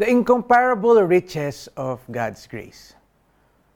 [0.00, 2.96] The incomparable riches of God's grace.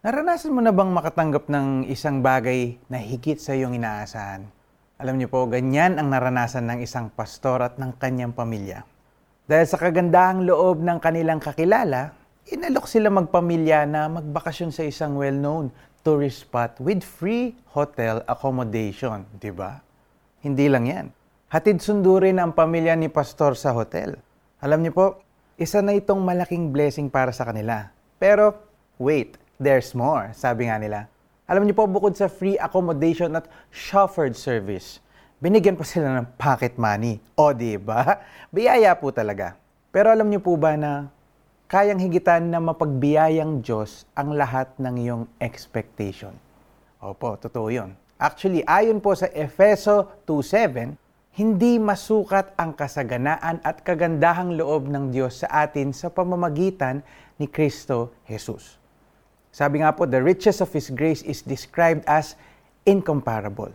[0.00, 4.48] Naranasan mo na bang makatanggap ng isang bagay na higit sa iyong inaasahan?
[4.96, 8.88] Alam niyo po, ganyan ang naranasan ng isang pastor at ng kanyang pamilya.
[9.44, 12.16] Dahil sa kagandahang loob ng kanilang kakilala,
[12.48, 15.68] inalok sila magpamilya na magbakasyon sa isang well-known
[16.00, 19.84] tourist spot with free hotel accommodation, di ba?
[20.40, 21.06] Hindi lang yan.
[21.52, 24.16] Hatid sundo rin ang pamilya ni pastor sa hotel.
[24.64, 25.25] Alam niyo po,
[25.56, 27.88] isa na itong malaking blessing para sa kanila.
[28.20, 28.52] Pero,
[29.00, 31.08] wait, there's more, sabi nga nila.
[31.48, 35.00] Alam niyo po, bukod sa free accommodation at chauffeured service,
[35.40, 37.24] binigyan pa sila ng pocket money.
[37.40, 38.20] O, di ba?
[38.54, 39.56] Biyaya po talaga.
[39.88, 41.08] Pero alam niyo po ba na
[41.72, 46.36] kayang higitan na mapagbiyayang Diyos ang lahat ng iyong expectation?
[47.00, 47.96] Opo, totoo yun.
[48.20, 51.00] Actually, ayon po sa Efeso 2.7,
[51.36, 57.04] hindi masukat ang kasaganaan at kagandahang loob ng Diyos sa atin sa pamamagitan
[57.36, 58.80] ni Kristo Jesus.
[59.52, 62.40] Sabi nga po, the riches of His grace is described as
[62.88, 63.68] incomparable.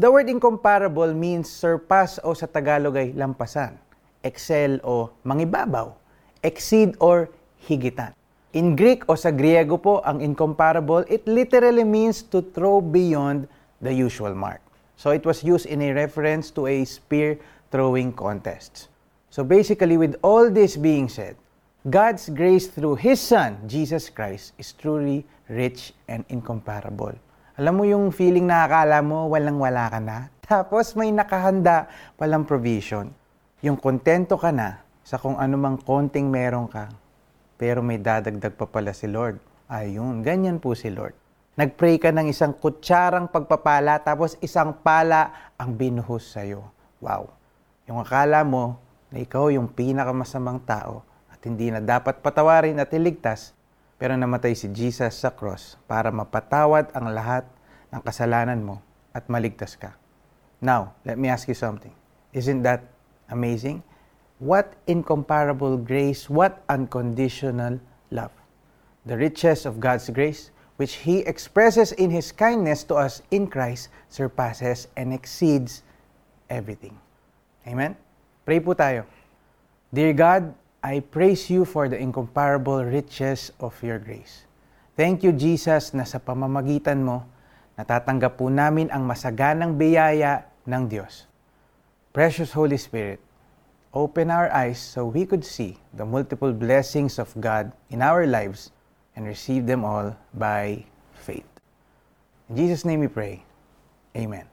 [0.00, 3.76] The word incomparable means surpass o sa Tagalog ay lampasan,
[4.24, 5.92] excel o mangibabaw,
[6.40, 7.28] exceed or
[7.68, 8.16] higitan.
[8.56, 13.44] In Greek o sa Griego po, ang incomparable, it literally means to throw beyond
[13.84, 14.64] the usual mark.
[14.96, 17.38] So it was used in a reference to a spear
[17.70, 18.88] throwing contest.
[19.34, 21.34] So basically, with all this being said,
[21.84, 27.12] God's grace through His Son, Jesus Christ, is truly rich and incomparable.
[27.58, 33.10] Alam mo yung feeling na akala mo walang-wala ka na, tapos may nakahanda palang provision.
[33.60, 36.88] Yung kontento ka na sa kung anumang konting meron ka,
[37.58, 39.42] pero may dadagdag pa pala si Lord.
[39.68, 41.23] Ayun, ganyan po si Lord.
[41.54, 46.66] Nagpray ka ng isang kutsarang pagpapala tapos isang pala ang binuhos sa'yo.
[46.98, 47.30] Wow.
[47.86, 48.82] Yung akala mo
[49.14, 53.54] na ikaw yung pinakamasamang tao at hindi na dapat patawarin at iligtas,
[54.02, 57.46] pero namatay si Jesus sa cross para mapatawad ang lahat
[57.94, 58.82] ng kasalanan mo
[59.14, 59.94] at maligtas ka.
[60.58, 61.94] Now, let me ask you something.
[62.34, 62.82] Isn't that
[63.30, 63.86] amazing?
[64.42, 67.78] What incomparable grace, what unconditional
[68.10, 68.34] love.
[69.06, 73.88] The riches of God's grace which He expresses in His kindness to us in Christ,
[74.10, 75.86] surpasses and exceeds
[76.50, 76.98] everything.
[77.64, 77.94] Amen?
[78.42, 79.06] Pray po tayo.
[79.94, 80.42] Dear God,
[80.84, 84.44] I praise you for the incomparable riches of your grace.
[84.98, 87.24] Thank you, Jesus, na sa pamamagitan mo,
[87.78, 91.30] natatanggap po namin ang masaganang biyaya ng Diyos.
[92.14, 93.18] Precious Holy Spirit,
[93.94, 98.73] open our eyes so we could see the multiple blessings of God in our lives
[99.16, 101.46] and receive them all by faith.
[102.48, 103.44] In Jesus' name we pray.
[104.16, 104.46] Amen.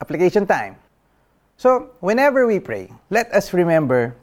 [0.00, 0.76] Application time.
[1.56, 4.16] So, whenever we pray, let us remember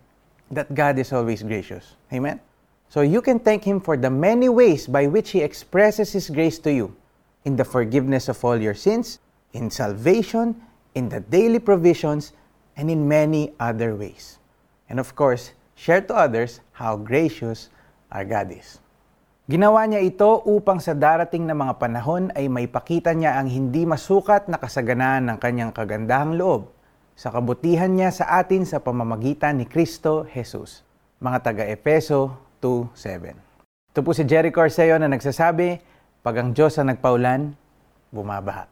[0.52, 1.96] that God is always gracious.
[2.12, 2.40] Amen?
[2.90, 6.60] So, you can thank Him for the many ways by which He expresses His grace
[6.60, 6.96] to you
[7.46, 9.20] in the forgiveness of all your sins,
[9.54, 10.62] in salvation,
[10.94, 12.34] in the daily provisions,
[12.76, 14.40] and in many other ways.
[14.90, 17.70] And of course, share to others how gracious
[18.12, 18.80] our God is.
[19.52, 23.84] Ginawa niya ito upang sa darating na mga panahon ay may pakita niya ang hindi
[23.84, 26.72] masukat na kasaganaan ng kanyang kagandahang loob
[27.20, 30.88] sa kabutihan niya sa atin sa pamamagitan ni Kristo Jesus.
[31.20, 32.32] Mga taga-Epeso
[32.64, 35.84] 2.7 Ito po si Jerry Corseyo na nagsasabi,
[36.24, 37.52] pag ang Diyos ang nagpaulan,
[38.08, 38.72] bumabaha.